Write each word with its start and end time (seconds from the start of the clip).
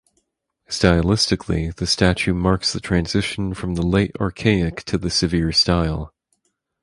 Stylistically 0.67 1.75
the 1.75 1.85
statue 1.85 2.33
marks 2.33 2.73
the 2.73 2.79
transition 2.79 3.53
from 3.53 3.75
the 3.75 3.85
late 3.85 4.15
archaic 4.19 4.83
to 4.85 4.97
the 4.97 5.11
Severe 5.11 5.51
Style. 5.51 6.11